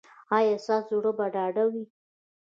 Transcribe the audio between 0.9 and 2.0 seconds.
زړه به ډاډه وي؟